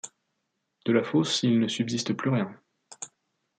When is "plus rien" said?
2.13-2.59